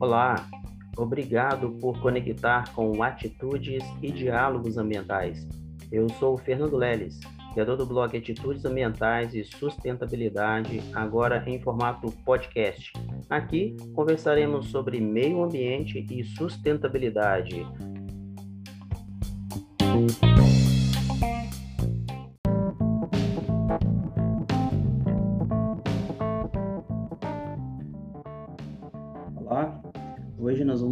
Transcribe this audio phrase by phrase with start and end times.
[0.00, 0.48] Olá,
[0.96, 5.46] obrigado por conectar com atitudes e diálogos ambientais.
[5.92, 7.20] Eu sou o Fernando Leles,
[7.52, 12.92] criador do blog Atitudes Ambientais e Sustentabilidade, agora em formato podcast.
[13.28, 17.66] Aqui conversaremos sobre meio ambiente e sustentabilidade.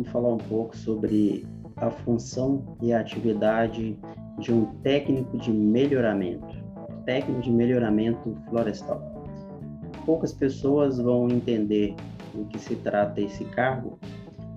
[0.09, 3.99] Falar um pouco sobre a função e a atividade
[4.39, 6.57] de um técnico de melhoramento,
[7.05, 9.01] técnico de melhoramento florestal.
[10.05, 11.95] Poucas pessoas vão entender
[12.35, 13.99] do que se trata esse cargo,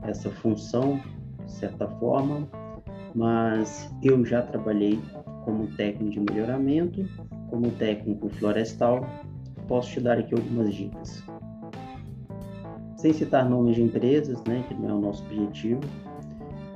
[0.03, 0.99] essa função,
[1.45, 2.47] de certa forma,
[3.13, 4.99] mas eu já trabalhei
[5.43, 7.05] como técnico de melhoramento,
[7.49, 9.05] como técnico florestal,
[9.67, 11.23] posso te dar aqui algumas dicas.
[13.01, 15.81] Sem citar nomes de empresas, né, que não é o nosso objetivo,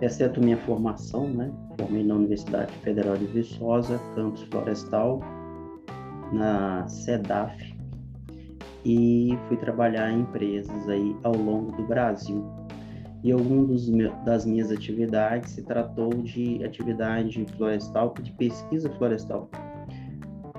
[0.02, 5.20] exceto minha formação, né, formei na Universidade Federal de Viçosa, campus florestal,
[6.34, 7.78] na SEDAF,
[8.84, 12.44] e fui trabalhar em empresas aí ao longo do Brasil.
[13.24, 13.88] E algum dos
[14.26, 19.48] das minhas atividades se tratou de atividade florestal, de pesquisa florestal.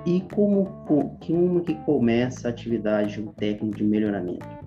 [0.05, 4.57] E como, como que começa a atividade de um técnico de melhoramento?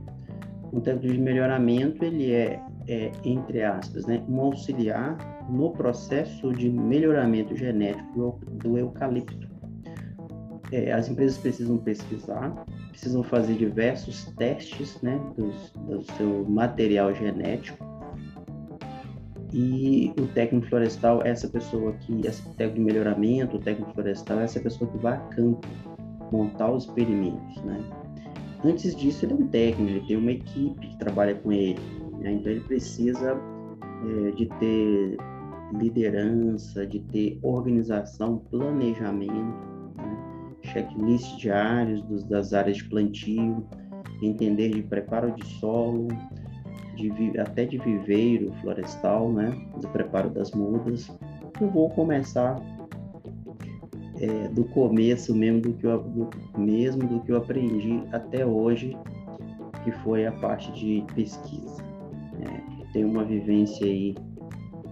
[0.79, 5.19] Técnico de melhoramento, ele é, é entre aspas, né, um auxiliar
[5.51, 9.49] no processo de melhoramento genético do eucalipto.
[10.73, 15.51] É, as empresas precisam pesquisar, precisam fazer diversos testes né, do,
[15.87, 17.85] do seu material genético.
[19.53, 24.61] E o técnico florestal essa pessoa que, esse técnico de melhoramento, o técnico florestal essa
[24.61, 25.67] pessoa que vai a campo
[26.31, 28.00] montar os experimentos, né?
[28.65, 31.81] Antes disso, ele é um técnico, ele tem uma equipe que trabalha com ele,
[32.19, 32.33] né?
[32.33, 33.41] então ele precisa
[33.83, 35.17] é, de ter
[35.79, 39.33] liderança, de ter organização, planejamento,
[39.97, 40.57] né?
[40.63, 43.67] checklist diários dos, das áreas de plantio,
[44.21, 46.09] entender de preparo de solo,
[46.97, 49.51] de, até de viveiro florestal, né?
[49.81, 51.11] do preparo das mudas.
[51.59, 52.61] Eu vou começar
[54.21, 58.97] é, do começo mesmo do que eu, do, mesmo do que eu aprendi até hoje,
[59.83, 61.83] que foi a parte de pesquisa.
[62.41, 64.15] É, tenho uma vivência aí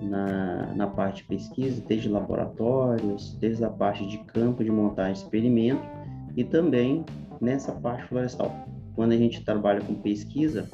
[0.00, 5.18] na, na parte de pesquisa, desde laboratórios, desde a parte de campo de montagem de
[5.20, 5.82] experimento
[6.36, 7.04] e também
[7.40, 8.66] nessa parte florestal.
[8.94, 10.68] Quando a gente trabalha com pesquisa,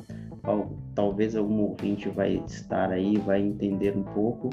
[0.94, 4.50] talvez algum ouvinte vai estar aí, vai entender um pouco,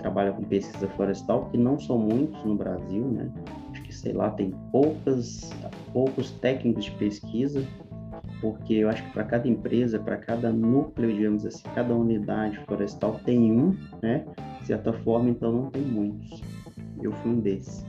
[0.00, 3.30] trabalha com pesquisa florestal, que não são muitos no Brasil, né?
[3.70, 5.50] Acho que, sei lá, tem poucas,
[5.92, 7.62] poucos técnicos de pesquisa
[8.40, 13.20] porque eu acho que para cada empresa, para cada núcleo, digamos assim, cada unidade florestal
[13.24, 14.24] tem um, né?
[14.60, 16.42] De certa forma, então não tem muitos.
[17.02, 17.84] Eu fui um desses.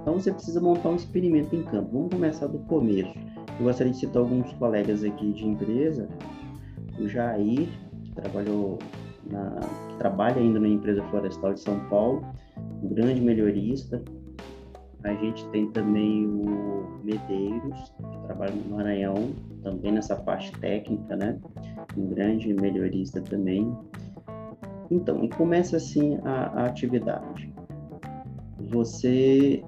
[0.00, 1.90] Então você precisa montar um experimento em campo.
[1.92, 3.12] Vamos começar do começo.
[3.58, 6.08] Eu gostaria de citar alguns colegas aqui de empresa.
[6.98, 7.68] O Jair,
[8.04, 8.78] que trabalhou
[9.30, 12.24] na, que trabalha ainda na empresa florestal de São Paulo,
[12.82, 14.02] um grande melhorista,
[15.04, 21.38] a gente tem também o Medeiros, que trabalha no Maranhão, também nessa parte técnica, né?
[21.96, 23.76] Um grande melhorista também.
[24.90, 27.52] Então, começa assim a, a atividade.
[28.70, 29.64] Você,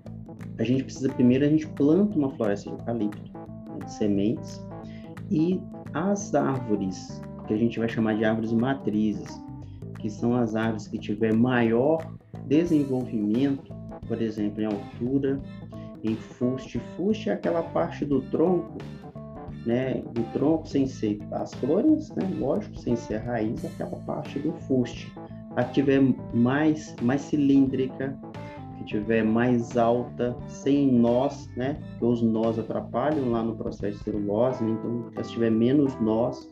[0.59, 4.65] a gente precisa primeiro a gente planta uma floresta de eucalipto, né, de sementes,
[5.31, 5.61] e
[5.95, 9.43] as árvores que a gente vai chamar de árvores matrizes,
[9.99, 12.15] que são as árvores que tiver maior
[12.47, 13.73] desenvolvimento
[14.07, 15.41] por exemplo, em altura,
[16.03, 16.81] em fuste.
[16.97, 18.79] Fuste é aquela parte do tronco,
[19.65, 24.53] né, do tronco sem ser as flores, né, lógico, sem ser raiz, aquela parte do
[24.53, 25.13] fuste.
[25.57, 26.03] A que tiver
[26.35, 28.19] mais, mais cilíndrica,
[28.77, 34.05] que tiver mais alta, sem nós, né, porque os nós atrapalham lá no processo de
[34.05, 36.49] celulose, né, então se tiver menos nós,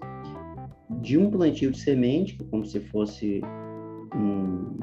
[1.01, 3.41] de um plantio de semente, como se fosse
[4.15, 4.77] um,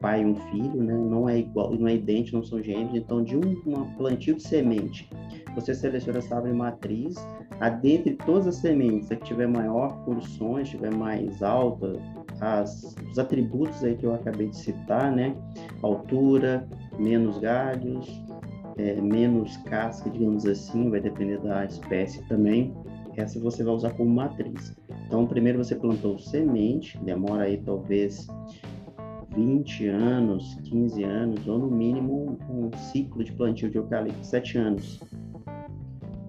[0.00, 0.94] pai e um filho, né?
[0.94, 2.94] Não é igual, não é idêntico, não são gêmeos.
[2.94, 5.08] Então, de um uma plantio de semente,
[5.54, 7.16] você seleciona essa árvore matriz.
[7.60, 11.94] A dentre todas as sementes, a que tiver maior pulsões, tiver mais alta,
[12.40, 15.34] as, os atributos aí que eu acabei de citar, né?
[15.82, 18.22] Altura, menos galhos,
[18.76, 22.74] é, menos casca, digamos assim, vai depender da espécie também.
[23.16, 24.76] Essa você vai usar como matriz.
[25.06, 28.26] Então, primeiro você plantou semente, demora aí talvez
[29.36, 35.00] 20 anos, 15 anos, ou no mínimo um ciclo de plantio de eucalipto, 7 anos.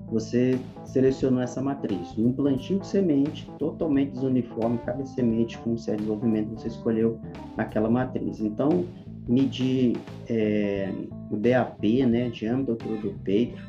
[0.10, 2.18] você selecionou essa matriz.
[2.18, 7.20] Um plantio de semente totalmente desuniforme, cada semente com um certo desenvolvimento, você escolheu
[7.58, 8.40] aquela matriz.
[8.40, 8.86] Então,
[9.28, 9.98] medir
[10.30, 10.90] é,
[11.30, 13.62] o DAP, né, diâmetro do peito,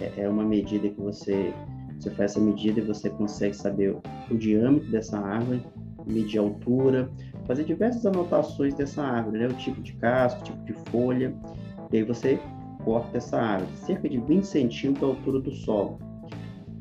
[0.00, 1.54] é, é uma medida que você,
[1.98, 3.96] você faz essa medida e você consegue saber
[4.30, 5.62] o diâmetro dessa árvore,
[6.04, 7.08] medir a altura,
[7.46, 11.34] fazer diversas anotações dessa árvore, né, o tipo de casco, o tipo de folha,
[11.92, 12.40] e aí você
[12.84, 15.98] corta essa árvore, cerca de 20 centímetros da altura do solo.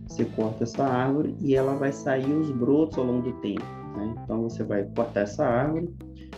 [0.07, 3.65] Você corta essa árvore e ela vai sair os brotos ao longo do tempo.
[3.97, 4.13] Né?
[4.23, 5.89] Então você vai cortar essa árvore,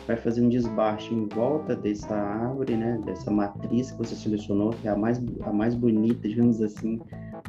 [0.08, 3.00] vai fazer um desbaste em volta dessa árvore, né?
[3.06, 7.00] dessa matriz que você selecionou, que é a mais, a mais bonita, digamos assim,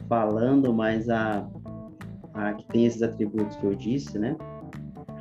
[0.08, 1.48] falando, mas a,
[2.34, 4.36] a que tem esses atributos que eu disse, né?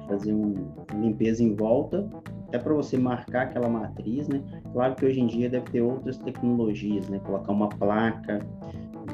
[0.07, 0.53] Fazer um,
[0.91, 2.07] uma limpeza em volta
[2.47, 4.41] até para você marcar aquela matriz, né?
[4.71, 7.19] Claro que hoje em dia deve ter outras tecnologias, né?
[7.19, 8.39] Colocar uma placa,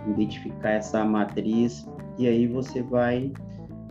[0.07, 1.88] identificar essa matriz
[2.18, 3.31] e aí você vai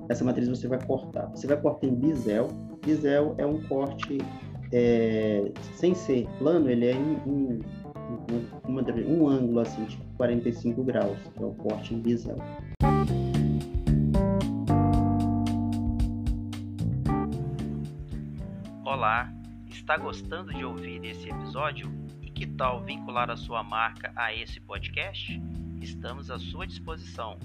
[0.08, 1.26] essa matriz você vai cortar.
[1.30, 2.48] Você vai cortar em bisel.
[2.84, 4.18] Bisel é um corte
[4.72, 7.60] é, sem ser plano, ele é em, em,
[8.68, 12.36] em um ângulo assim de 45 graus, que é o corte em bisel.
[19.02, 19.28] Olá,
[19.68, 21.92] está gostando de ouvir esse episódio?
[22.22, 25.42] E que tal vincular a sua marca a esse podcast?
[25.80, 27.36] Estamos à sua disposição.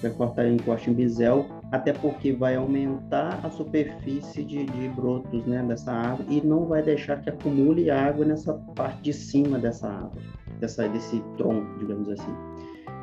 [0.00, 5.44] Vai cortar em corte em bisel, até porque vai aumentar a superfície de, de brotos
[5.44, 9.86] né, dessa árvore e não vai deixar que acumule água nessa parte de cima dessa
[9.86, 10.24] árvore,
[10.60, 12.34] dessa, desse tronco, digamos assim.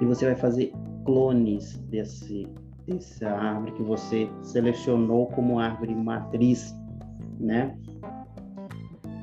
[0.01, 0.73] E você vai fazer
[1.05, 2.47] clones desse
[2.87, 6.75] essa árvore que você selecionou como árvore matriz,
[7.39, 7.75] né?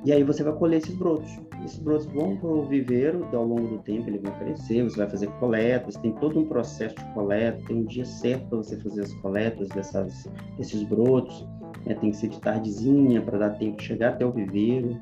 [0.05, 1.31] E aí você vai colher esses brotos.
[1.65, 5.09] Esses brotos vão para o viveiro ao longo do tempo, eles vão crescer, você vai
[5.09, 9.03] fazer coletas, tem todo um processo de coleta, tem um dia certo para você fazer
[9.03, 11.47] as coletas dessas, desses brotos,
[11.87, 11.95] né?
[11.95, 14.99] tem que ser de tardezinha para dar tempo de chegar até o viveiro.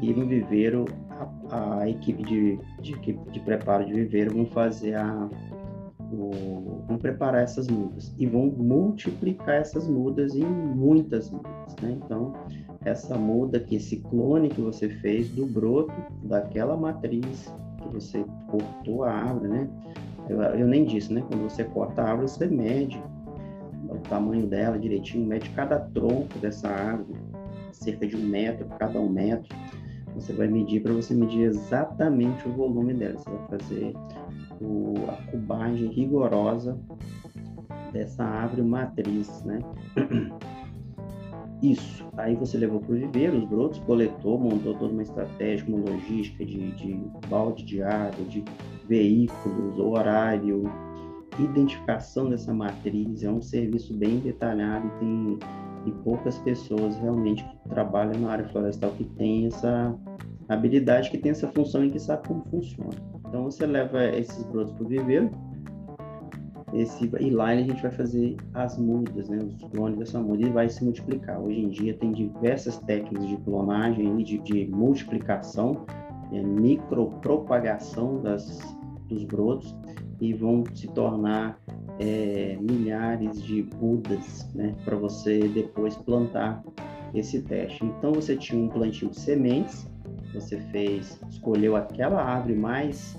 [0.00, 0.84] E no viveiro,
[1.50, 5.28] a, a equipe de, de, de preparo de viveiro vão fazer a,
[6.16, 11.98] vão preparar essas mudas e vão multiplicar essas mudas em muitas mudas, né?
[12.02, 12.32] Então,
[12.84, 17.52] essa muda que esse clone que você fez do broto daquela matriz
[17.82, 19.68] que você cortou a árvore, né?
[20.28, 21.22] Eu, eu nem disse, né?
[21.28, 23.00] Quando você corta a árvore, você mede
[23.88, 27.18] o tamanho dela direitinho, mede cada tronco dessa árvore,
[27.72, 29.56] cerca de um metro, cada um metro.
[30.14, 33.18] Você vai medir para você medir exatamente o volume dela.
[33.18, 33.94] Você vai fazer
[34.60, 36.78] o, a cubagem rigorosa
[37.92, 39.60] dessa árvore matriz, né?
[41.62, 42.06] Isso.
[42.16, 46.44] Aí você levou para o viveiro os brotos, coletou, montou toda uma estratégia, uma logística
[46.44, 46.94] de, de
[47.28, 48.44] balde de água, de
[48.88, 50.70] veículos, horário,
[51.38, 53.24] identificação dessa matriz.
[53.24, 55.38] É um serviço bem detalhado e tem
[55.86, 59.96] e poucas pessoas realmente que trabalham na área florestal que tem essa
[60.48, 62.90] habilidade, que tem essa função e que sabe como funciona.
[63.28, 65.30] Então você leva esses brotos para o viveiro,
[66.72, 70.50] esse, e lá a gente vai fazer as mudas, né, os clones dessa muda e
[70.50, 71.40] vai se multiplicar.
[71.40, 75.86] Hoje em dia tem diversas técnicas de clonagem e de, de multiplicação,
[76.32, 78.60] é, micropropagação das,
[79.08, 79.74] dos brotos
[80.20, 81.58] e vão se tornar
[81.98, 86.62] é, milhares de mudas né, para você depois plantar
[87.14, 87.84] esse teste.
[87.84, 89.87] Então você tinha um plantio de sementes
[90.32, 93.18] você fez, escolheu aquela árvore mais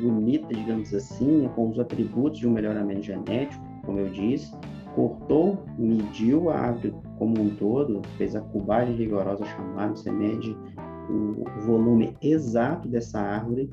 [0.00, 4.52] bonita, digamos assim, com os atributos de um melhoramento genético, como eu disse,
[4.94, 10.56] cortou, mediu a árvore como um todo, fez a cubagem rigorosa chamada, você mede
[11.08, 13.70] o volume exato dessa árvore,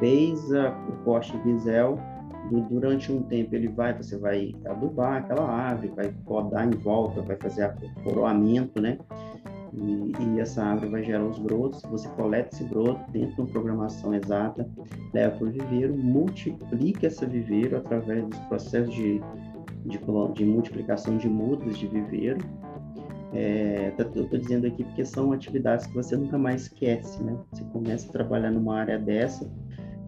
[0.00, 1.98] fez a, o corte bisel,
[2.68, 7.36] durante um tempo ele vai, você vai adubar aquela árvore, vai podar em volta, vai
[7.36, 8.98] fazer o coroamento, né?
[9.72, 11.82] E, e, essa árvore vai gerar os brotos.
[11.90, 14.68] Você coleta esse broto dentro de uma programação exata,
[15.12, 19.20] leva para o viveiro, multiplica esse viveiro através dos processos de,
[19.84, 19.98] de,
[20.34, 22.38] de multiplicação de mudas de viveiro.
[23.32, 27.36] É, tá, eu estou dizendo aqui porque são atividades que você nunca mais esquece, né?
[27.52, 29.48] Você começa a trabalhar numa área dessa,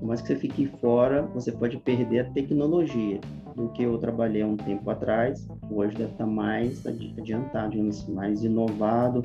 [0.00, 3.20] por mais que você fique fora, você pode perder a tecnologia
[3.54, 5.46] do que eu trabalhei há um tempo atrás.
[5.70, 9.24] Hoje deve estar mais adiantado, assim, mais inovado,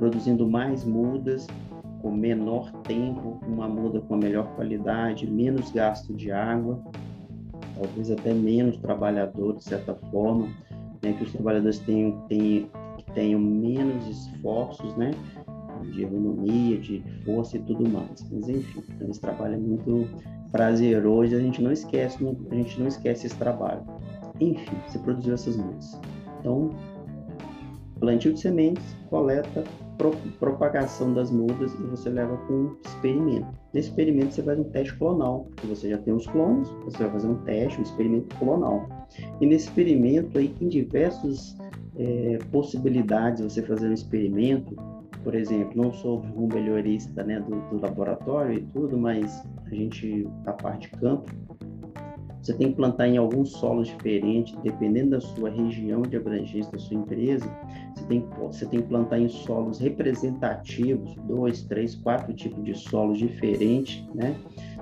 [0.00, 1.46] produzindo mais mudas
[2.00, 6.82] com menor tempo, uma muda com melhor qualidade, menos gasto de água,
[7.74, 10.48] talvez até menos trabalhador, de certa forma,
[11.02, 12.70] né, que os trabalhadores tenham, tenham,
[13.12, 15.10] tenham menos esforços, né,
[15.92, 18.26] de ergonomia, de força e tudo mais.
[18.32, 20.08] Mas enfim, então esse trabalho é muito
[20.50, 22.16] prazeroso, a gente não esquece,
[22.50, 23.82] a gente não esquece esse trabalho.
[24.40, 26.00] Enfim, você produziu essas mudas.
[26.40, 26.70] Então,
[27.98, 29.62] plantio de sementes, coleta,
[30.00, 33.46] pro, propagação das mudas e você leva para um experimento.
[33.74, 37.10] Nesse experimento você faz um teste clonal, porque você já tem os clones, você vai
[37.10, 38.88] fazer um teste, um experimento clonal.
[39.40, 41.54] E nesse experimento aí tem diversas
[41.96, 44.74] é, possibilidades de você fazer um experimento.
[45.22, 50.26] Por exemplo, não sou um melhorista né, do, do laboratório e tudo, mas a gente,
[50.46, 51.30] a parte de campo,
[52.42, 56.78] você tem que plantar em alguns solos diferentes, dependendo da sua região de abrangência da
[56.78, 57.46] sua empresa.
[57.94, 63.18] Você tem, você tem que plantar em solos representativos, dois, três, quatro tipos de solos
[63.18, 64.34] diferentes, né?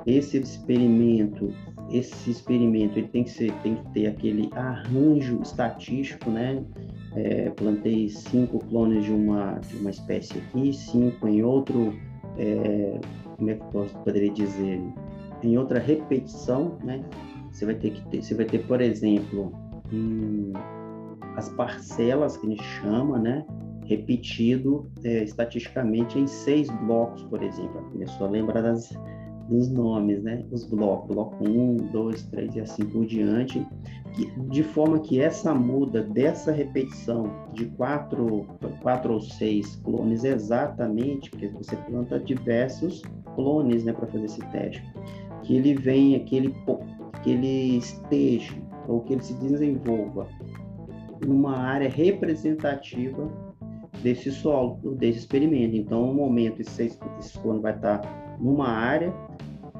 [0.06, 1.52] Esse experimento,
[1.90, 6.62] esse experimento, ele tem que ser, tem que ter aquele arranjo estatístico, né?
[7.16, 11.92] É, plantei cinco clones de uma de uma espécie aqui, cinco em outro,
[12.36, 13.00] é,
[13.36, 14.80] como é que eu poderia dizer,
[15.42, 17.02] em outra repetição, né?
[17.52, 19.52] Você vai ter que ter, você vai ter, por exemplo,
[19.92, 20.52] hum,
[21.36, 23.44] as parcelas que a gente chama, né?
[23.86, 27.80] Repetido é, estatisticamente em seis blocos, por exemplo.
[27.92, 28.92] Começou a lembrar das,
[29.48, 30.44] dos nomes, né?
[30.50, 33.66] Os blocos, bloco 1, 2, 3 e assim por diante,
[34.14, 38.46] que, de forma que essa muda dessa repetição de quatro,
[38.82, 43.02] quatro ou seis clones exatamente, porque você planta diversos
[43.34, 44.82] clones, né, para fazer esse teste,
[45.42, 46.54] que ele venha, que ele
[47.22, 48.54] que ele esteja
[48.86, 50.26] ou que ele se desenvolva
[51.26, 53.28] numa área representativa
[54.02, 55.76] desse solo, desse experimento.
[55.76, 58.00] Então, um momento esse, esse clone vai estar
[58.38, 59.12] numa área,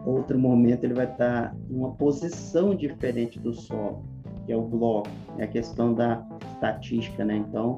[0.04, 4.04] outro momento ele vai estar numa posição diferente do solo,
[4.45, 7.37] que é o bloco, é a questão da estatística, né?
[7.37, 7.76] Então,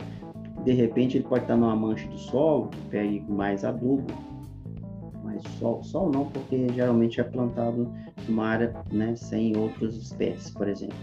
[0.64, 4.12] de repente ele pode estar numa mancha de solo que pegue mais adubo,
[5.58, 7.90] sol, sol não, porque geralmente é plantado
[8.28, 10.96] numa área né, sem outras espécies, por exemplo.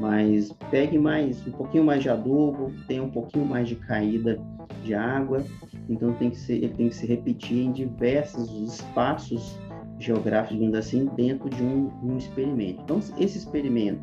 [0.00, 4.40] Mas pegue mais, um pouquinho mais de adubo, tenha um pouquinho mais de caída
[4.82, 5.44] de água,
[5.88, 9.58] então tem que ser, ele tem que se repetir em diversos espaços
[9.98, 12.82] geográficos, digamos assim, dentro de um, um experimento.
[12.82, 14.02] Então, esse experimento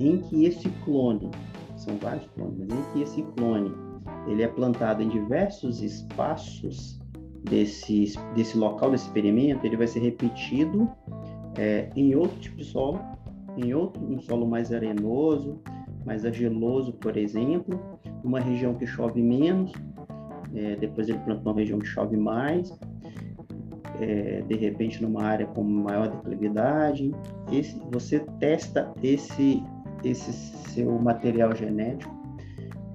[0.00, 1.30] em que esse clone,
[1.76, 3.72] são vários clones, mas em que esse clone
[4.26, 6.98] ele é plantado em diversos espaços
[7.44, 10.88] desse, desse local desse experimento, ele vai ser repetido
[11.56, 13.00] é, em outro tipo de solo,
[13.56, 15.60] em outro um solo mais arenoso,
[16.04, 17.80] mais argiloso, por exemplo,
[18.24, 19.72] uma região que chove menos,
[20.54, 22.78] é, depois ele planta uma região que chove mais,
[24.00, 27.12] é, de repente numa área com maior declividade.
[27.50, 29.62] Esse, você testa esse,
[30.04, 32.16] esse seu material genético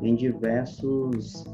[0.01, 1.45] em diversos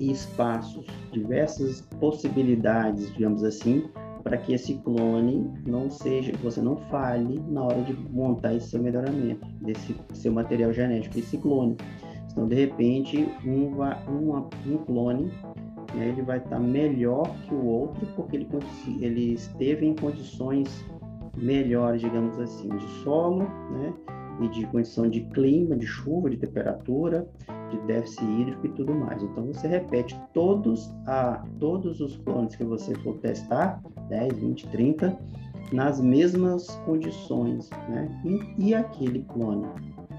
[0.00, 3.84] espaços, diversas possibilidades, digamos assim,
[4.22, 8.82] para que esse clone não seja, você não falhe na hora de montar esse seu
[8.82, 11.76] melhoramento, desse seu material genético, esse clone.
[12.32, 15.30] Então, de repente, um, um, um clone
[15.94, 18.48] né, ele vai estar melhor que o outro porque ele,
[19.00, 20.84] ele esteve em condições
[21.36, 23.94] melhores, digamos assim, de solo, né,
[24.40, 27.26] e de condição de clima, de chuva, de temperatura,
[27.70, 29.22] de déficit hídrico e tudo mais.
[29.22, 35.18] Então você repete todos, a, todos os clones que você for testar, 10, 20, 30,
[35.72, 38.08] nas mesmas condições, né?
[38.24, 39.66] E, e aquele clone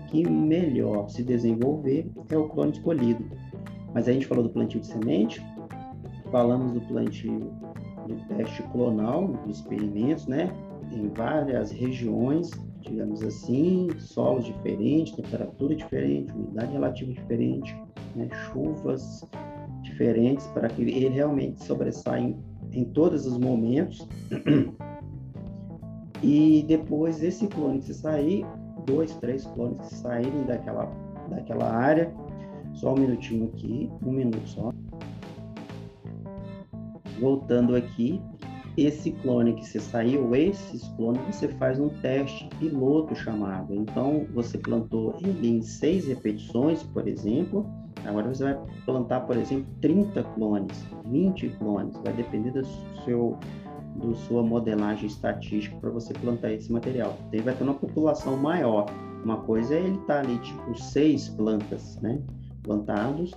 [0.08, 3.26] que melhor se desenvolver é o clone escolhido.
[3.94, 5.42] Mas a gente falou do plantio de semente,
[6.32, 7.52] falamos do plantio
[8.08, 10.52] do teste clonal, dos experimentos, né?
[10.92, 17.75] Em várias regiões digamos assim, solos diferentes, temperatura diferente, umidade relativa diferente,
[18.15, 19.25] né, chuvas
[19.81, 22.38] diferentes, para que ele realmente sobressaia em,
[22.72, 24.07] em todos os momentos.
[26.24, 28.43] E depois esse clone que sair,
[28.88, 30.91] dois, três clones que saírem daquela,
[31.29, 32.12] daquela área,
[32.74, 34.74] só um minutinho aqui, um minuto só.
[37.19, 38.22] Voltando aqui,
[38.77, 43.74] esse clone que você saiu, esses clones, você faz um teste piloto chamado.
[43.74, 47.65] Então, você plantou ele em seis repetições, por exemplo.
[48.05, 51.98] Agora você vai plantar, por exemplo, 30 clones, 20 clones.
[52.03, 52.65] Vai depender do
[53.03, 53.38] seu
[53.96, 57.17] do sua modelagem estatística para você plantar esse material.
[57.17, 58.86] Então, ele vai ter uma população maior.
[59.24, 62.22] Uma coisa é ele estar tá ali, tipo, seis plantas, né?
[62.62, 63.31] Plantados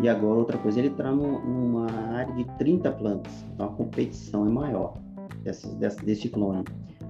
[0.00, 4.50] e agora outra coisa, ele está numa área de 30 plantas, então a competição é
[4.50, 4.94] maior
[5.42, 6.64] desse, desse, desse clone.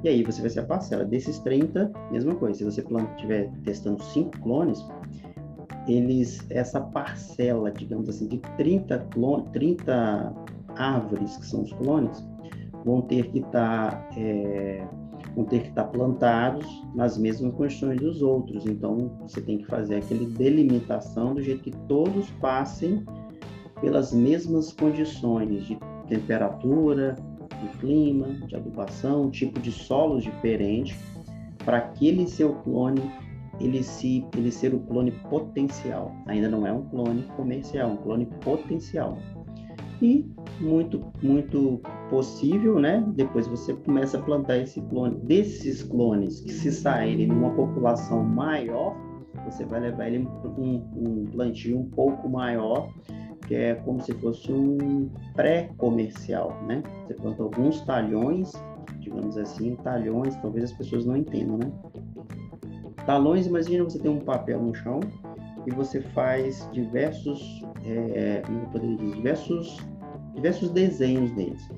[0.04, 1.04] E aí você vai ser a parcela.
[1.04, 2.58] Desses 30, mesma coisa.
[2.58, 4.84] Se você estiver testando 5 clones,
[5.88, 10.34] eles, essa parcela, digamos assim, de 30, clon, 30
[10.76, 12.24] árvores, que são os clones,
[12.84, 14.86] vão ter que estar tá, é,
[15.36, 18.66] vão ter que estar tá plantados nas mesmas condições dos outros.
[18.66, 23.04] Então, você tem que fazer aquele delimitação do jeito que todos passem
[23.80, 25.78] pelas mesmas condições de
[26.08, 27.14] temperatura,
[27.60, 30.96] de clima, de adubação, tipo de solos diferente,
[31.64, 33.02] para aquele seu clone
[33.60, 36.14] ele se ele ser o clone potencial.
[36.26, 39.18] Ainda não é um clone comercial, é um clone potencial.
[40.00, 43.04] E muito muito possível, né?
[43.14, 48.94] Depois você começa a plantar esse clone desses clones que se saírem numa população maior,
[49.44, 52.90] você vai levar ele um, um plantio um pouco maior
[53.46, 56.82] que é como se fosse um pré-comercial, né?
[57.06, 58.52] Você planta alguns talhões,
[58.98, 61.72] digamos assim, talhões, talvez as pessoas não entendam, né?
[63.06, 64.98] Talões, imagina você tem um papel no chão
[65.66, 69.76] e você faz diversos, é, eu poderia dizer, diversos,
[70.34, 71.68] diversos desenhos neles.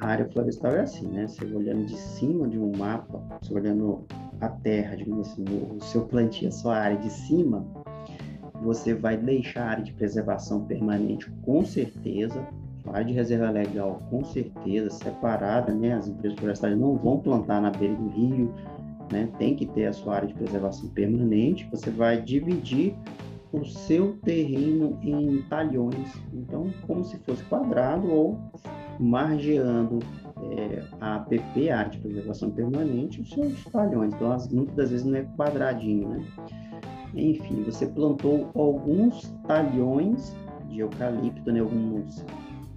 [0.00, 1.26] A área florestal é assim, né?
[1.26, 4.04] Você olhando de cima de um mapa, você olhando
[4.40, 5.44] a terra, digamos assim,
[5.74, 7.66] o seu plantio, a sua área de cima,
[8.62, 12.46] você vai deixar a área de preservação permanente com certeza,
[12.86, 15.94] a área de reserva legal com certeza, separada, né?
[15.94, 18.52] As empresas florestais não vão plantar na beira do rio,
[19.10, 19.28] né?
[19.38, 21.68] Tem que ter a sua área de preservação permanente.
[21.70, 22.94] Você vai dividir
[23.52, 28.38] o seu terreno em talhões, então como se fosse quadrado ou
[28.98, 30.00] margeando
[30.52, 34.12] é, a APP, a área de preservação permanente, os seus talhões.
[34.14, 36.24] Então, as, muitas das vezes não é quadradinho, né?
[37.14, 40.36] Enfim, você plantou alguns talhões
[40.68, 41.60] de eucalipto, né?
[41.60, 42.24] Alguns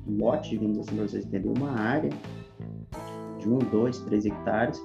[0.07, 2.09] lotes, digamos assim, para vocês entenderem, uma área
[3.39, 4.81] de um, dois, três hectares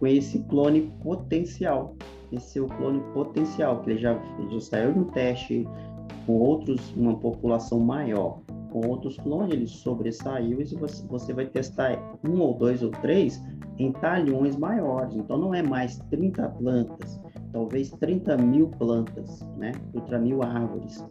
[0.00, 1.94] com esse clone potencial.
[2.32, 5.68] Esse é o clone potencial, que ele já, ele já saiu um teste
[6.26, 8.40] com outros, uma população maior.
[8.72, 13.42] Com outros clones, ele sobressaiu e você, você vai testar um ou dois ou três
[13.78, 15.16] em talhões maiores.
[15.16, 17.20] Então, não é mais 30 plantas,
[17.52, 19.72] talvez 30 mil plantas, né?
[19.92, 21.04] 30 mil árvores.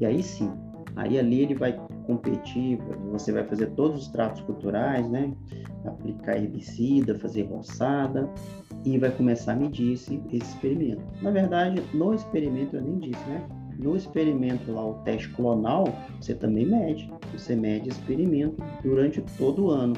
[0.00, 0.52] E aí sim,
[0.96, 2.78] aí ali ele vai competir,
[3.10, 5.32] você vai fazer todos os tratos culturais, né?
[5.84, 8.28] Aplicar herbicida, fazer roçada
[8.84, 11.02] e vai começar a medir esse, esse experimento.
[11.22, 13.46] Na verdade, no experimento eu nem disse, né?
[13.78, 15.84] No experimento lá, o teste clonal,
[16.20, 17.10] você também mede.
[17.32, 19.94] Você mede experimento durante todo o ano.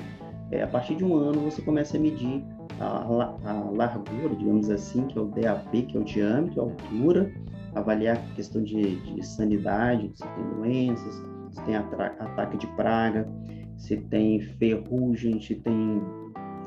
[0.52, 2.44] É, a partir de um ano, você começa a medir
[2.78, 3.02] a,
[3.44, 7.32] a largura, digamos assim, que é o DAP, que é o diâmetro, a altura,
[7.74, 13.28] avaliar a questão de, de sanidade, se tem doenças, se tem ataque de praga,
[13.76, 16.02] se tem ferrugem, se tem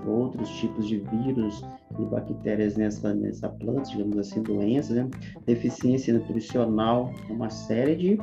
[0.08, 1.63] outros tipos de vírus
[2.00, 5.10] e bactérias nessa, nessa planta, digamos assim, doenças, né?
[5.46, 8.20] deficiência nutricional, uma série de,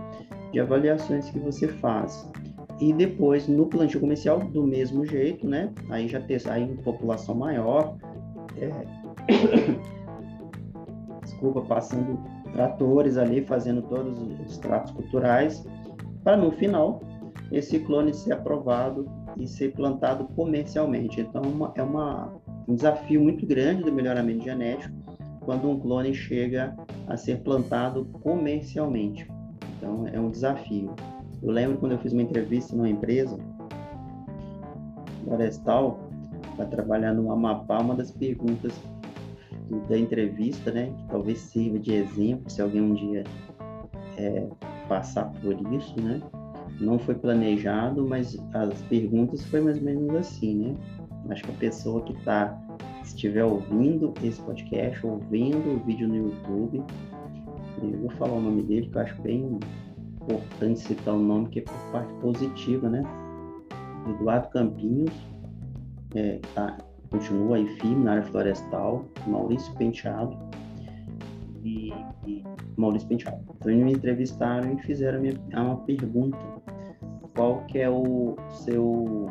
[0.53, 2.31] de avaliações que você faz.
[2.81, 5.73] E depois, no plantio comercial, do mesmo jeito, né?
[5.89, 7.97] Aí já tem aí em população maior,
[8.57, 8.71] é...
[11.23, 12.19] desculpa, passando
[12.53, 15.65] tratores ali, fazendo todos os tratos culturais,
[16.23, 17.03] para no final
[17.51, 21.21] esse clone ser aprovado e ser plantado comercialmente.
[21.21, 22.33] Então, uma, é uma,
[22.69, 24.95] um desafio muito grande do melhoramento genético
[25.41, 26.75] quando um clone chega
[27.07, 29.29] a ser plantado comercialmente.
[29.77, 30.95] Então, é um desafio.
[31.43, 33.37] Eu lembro quando eu fiz uma entrevista numa empresa
[35.25, 35.99] florestal
[36.57, 38.73] para trabalhar no Amapá, uma das perguntas
[39.89, 43.25] da entrevista, né, que talvez sirva de exemplo se alguém um dia
[44.17, 44.47] é,
[44.89, 46.21] passar por isso, né?
[46.81, 50.77] Não foi planejado, mas as perguntas foi mais ou menos assim, né?
[51.31, 52.59] Acho que a pessoa que está
[53.05, 56.83] estiver ouvindo esse podcast, ouvindo o vídeo no YouTube,
[57.83, 59.59] eu vou falar o nome dele que eu acho bem
[60.23, 63.03] importante citar o nome que é por parte positiva, né?
[64.09, 65.13] Eduardo Campinhos,
[66.15, 66.77] é, tá,
[67.13, 70.37] continua aí firme na área florestal, Maurício Penteado
[71.63, 71.93] e,
[72.27, 72.43] e
[72.77, 73.39] Maurício Penteado.
[73.57, 75.23] Então, eles me entrevistaram e fizeram
[75.55, 76.39] uma pergunta:
[77.37, 79.31] qual que é o seu,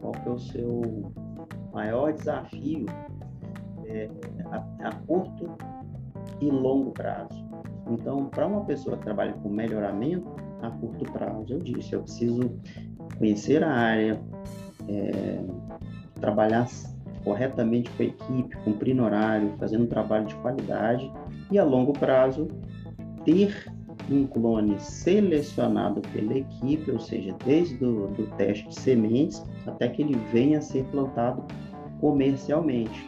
[0.00, 1.12] qual que é o seu
[1.72, 2.86] maior desafio
[3.84, 4.08] é,
[4.46, 5.56] a, a curto
[6.40, 7.46] e longo prazo?
[7.90, 10.28] Então, para uma pessoa que trabalha com melhoramento
[10.62, 12.40] a curto prazo, eu disse, eu preciso
[13.18, 14.20] conhecer a área,
[14.86, 15.44] é,
[16.20, 16.68] trabalhar
[17.28, 21.12] corretamente com a equipe, cumprindo horário, fazendo um trabalho de qualidade
[21.50, 22.48] e a longo prazo
[23.22, 23.70] ter
[24.10, 30.00] um clone selecionado pela equipe, ou seja, desde o do teste de sementes até que
[30.00, 31.44] ele venha a ser plantado
[32.00, 33.06] comercialmente.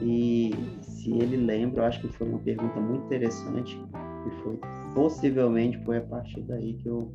[0.00, 3.76] E se ele lembra, eu acho que foi uma pergunta muito interessante,
[4.24, 4.60] E foi
[4.94, 7.10] possivelmente foi a partir daí que eu,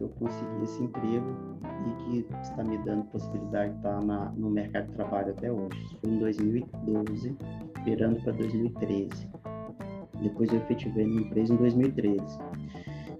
[0.00, 1.26] que eu consegui esse emprego
[1.86, 5.98] e que está me dando possibilidade de estar na, no mercado de trabalho até hoje.
[6.00, 7.36] Foi em 2012,
[7.84, 9.28] virando para 2013.
[10.22, 12.38] Depois eu efetivei minha empresa em 2013.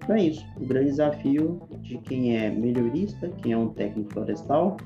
[0.03, 0.45] Então é isso.
[0.59, 4.77] O grande desafio de quem é melhorista, quem é um técnico florestal,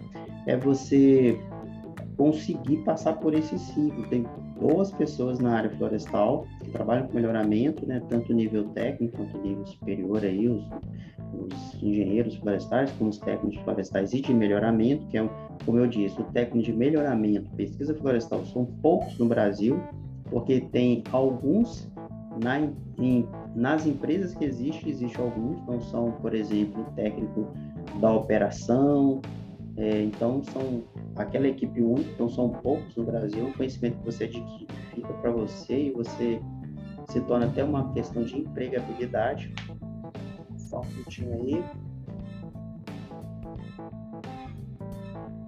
[0.45, 1.39] é você
[2.17, 4.07] conseguir passar por esse ciclo.
[4.09, 4.25] Tem
[4.59, 9.65] boas pessoas na área florestal que trabalham com melhoramento, né, tanto nível técnico quanto nível
[9.65, 10.63] superior aí, os,
[11.43, 15.29] os engenheiros florestais, como os técnicos florestais e de melhoramento, que é,
[15.65, 19.79] como eu disse, o técnico de melhoramento, pesquisa florestal, são poucos no Brasil,
[20.29, 21.89] porque tem alguns
[22.43, 22.59] na,
[22.99, 27.47] em, nas empresas que existem, existem alguns, então são, por exemplo, o técnico
[27.99, 29.21] da operação,
[29.77, 30.83] é, então são
[31.15, 35.31] aquela equipe única, então são poucos no Brasil, o conhecimento que você adquire fica para
[35.31, 36.39] você e você
[37.09, 39.53] se torna até uma questão de empregabilidade.
[40.65, 41.63] Só um minutinho aí.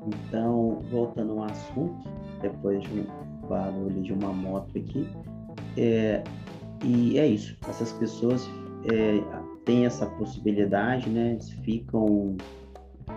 [0.08, 2.10] Então, voltando ao assunto,
[2.42, 5.08] depois de um barulho de uma moto aqui,
[5.76, 6.24] é,
[6.84, 8.48] e é isso, essas pessoas
[8.92, 9.22] é,
[9.66, 11.38] têm essa possibilidade, né?
[11.64, 12.38] Ficam,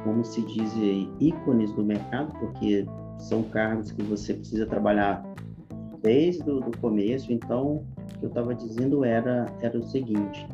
[0.04, 0.72] como se diz,
[1.20, 2.86] ícones do mercado, porque
[3.18, 5.22] são cargos que você precisa trabalhar
[6.02, 7.32] desde o começo.
[7.32, 10.46] Então, o que eu estava dizendo era, era o seguinte: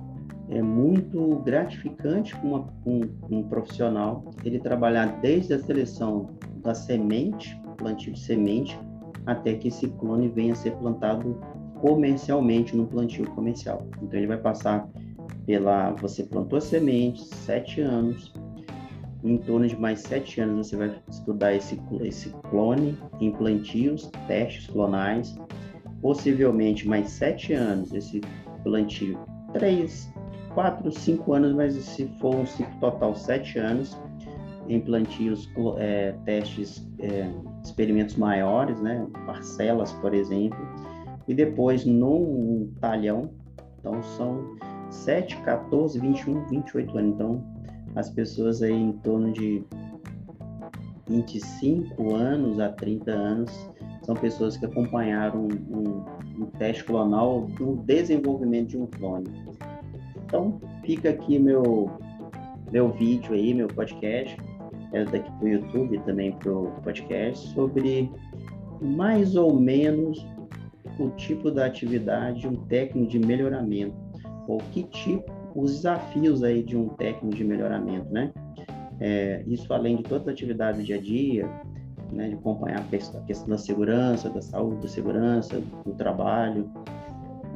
[0.49, 6.31] é muito gratificante com, uma, com um profissional ele trabalhar desde a seleção
[6.63, 8.79] da semente, plantio de semente,
[9.27, 11.41] até que esse clone venha a ser plantado
[11.81, 13.87] comercialmente no plantio comercial.
[14.01, 14.89] Então ele vai passar
[15.45, 18.33] pela você plantou a semente, sete anos,
[19.25, 24.69] em torno de mais sete anos você vai estudar esse, esse clone em plantios, testes
[24.69, 25.37] clonais,
[26.01, 28.21] possivelmente mais sete anos esse
[28.63, 29.19] plantio,
[29.53, 30.13] três,
[30.57, 33.95] quatro, cinco anos, mas se for um ciclo total sete anos
[34.67, 37.31] em plantios, é, testes, é,
[37.63, 40.59] experimentos maiores, né, parcelas, por exemplo,
[41.29, 43.31] e depois num talhão,
[43.79, 44.57] então são
[44.89, 47.15] 7, 14, 21, 28 anos.
[47.15, 47.45] Então,
[47.95, 49.63] as pessoas aí em torno de
[51.07, 53.71] 25 anos a 30 anos
[54.03, 59.29] são pessoas que acompanharam um, um, um teste clonal no desenvolvimento de um clone.
[60.27, 61.89] Então, fica aqui meu,
[62.73, 64.37] meu vídeo aí, meu podcast,
[64.93, 68.11] é daqui para o YouTube também para o podcast, sobre
[68.81, 70.27] mais ou menos
[70.99, 73.95] o tipo da atividade, um técnico de melhoramento,
[74.49, 78.33] ou que tipo, os desafios aí de um técnico de melhoramento, né?
[78.99, 81.49] É, isso além de toda a atividade do dia a dia,
[82.11, 86.69] né, de acompanhar a questão da segurança, da saúde, da segurança, do trabalho,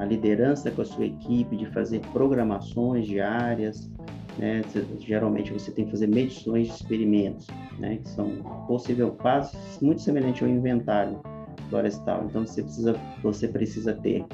[0.00, 3.90] a liderança com a sua equipe, de fazer programações diárias,
[4.38, 4.62] né?
[4.98, 7.46] Geralmente você tem que fazer medições de experimentos,
[7.78, 7.98] né?
[8.02, 8.30] Que são
[8.66, 11.20] possível quase muito semelhante ao inventário
[11.68, 12.24] florestal.
[12.24, 14.24] Então você precisa, você precisa ter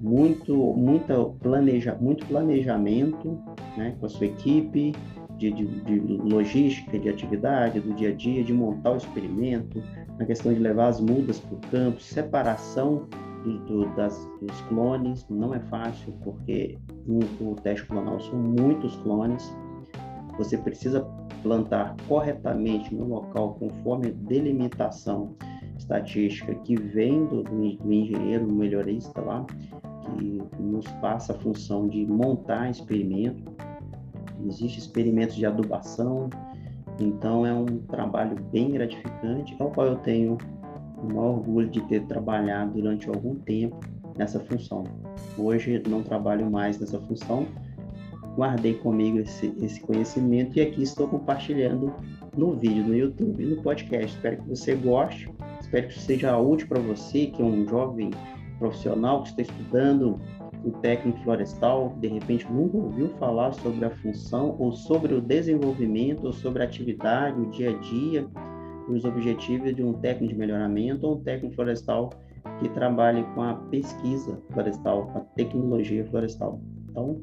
[0.00, 3.36] muito, muita planeja, muito planejamento
[3.76, 4.94] né, com a sua equipe,
[5.36, 9.82] de, de, de, logística, de atividade, do dia a dia, de montar o experimento,
[10.18, 13.08] na questão de levar as mudas para o campo, separação
[13.48, 19.54] do, do, das, dos clones, não é fácil, porque no, teste clonal são muitos clones,
[20.36, 21.00] você precisa
[21.42, 25.34] plantar corretamente no local conforme a delimitação
[25.78, 29.44] estatística que vem do, do engenheiro melhorista lá,
[30.04, 33.52] que nos passa a função de montar experimento.
[34.46, 36.28] Existem experimentos de adubação,
[37.00, 40.38] então é um trabalho bem gratificante, ao qual eu tenho
[41.02, 43.78] o maior orgulho de ter trabalhado durante algum tempo
[44.16, 44.84] nessa função.
[45.36, 47.46] Hoje não trabalho mais nessa função,
[48.36, 51.92] guardei comigo esse, esse conhecimento e aqui estou compartilhando
[52.36, 54.14] no vídeo no YouTube e no podcast.
[54.14, 55.28] Espero que você goste
[55.68, 58.10] Espero que seja útil para você, que é um jovem
[58.58, 60.18] profissional que está estudando
[60.64, 66.24] o técnico florestal, de repente nunca ouviu falar sobre a função ou sobre o desenvolvimento
[66.24, 68.26] ou sobre a atividade, o dia a dia,
[68.88, 72.10] os objetivos de um técnico de melhoramento ou um técnico florestal
[72.60, 76.60] que trabalhe com a pesquisa florestal, a tecnologia florestal.
[76.90, 77.20] Então,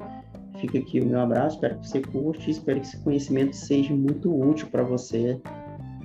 [0.60, 4.34] fica aqui o meu abraço, espero que você curte, espero que esse conhecimento seja muito
[4.34, 5.40] útil para você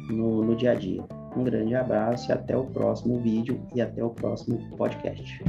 [0.08, 1.02] no, no dia a dia.
[1.36, 5.44] Um grande abraço e até o próximo vídeo e até o próximo podcast.